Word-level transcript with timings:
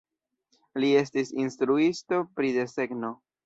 Li 0.83 0.89
estis 1.03 1.31
instruisto 1.45 2.23
pri 2.41 2.53
desegno. 2.61 3.17